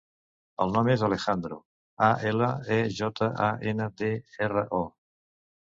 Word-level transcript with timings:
El 0.63 0.71
nom 0.77 0.87
és 0.93 1.03
Alejandro: 1.07 1.59
a, 2.07 2.07
ela, 2.31 2.49
e, 2.79 2.81
jota, 3.01 3.31
a, 3.51 3.53
ena, 3.75 3.91
de, 4.03 4.13
erra, 4.49 4.67
o. 4.81 4.83